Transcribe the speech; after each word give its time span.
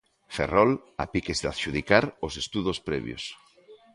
Ferrol, 0.35 0.71
a 1.03 1.05
piques 1.15 1.41
de 1.43 1.47
adxudicar 1.51 2.03
os 2.27 2.33
estudos 2.43 2.77
previos. 2.87 3.23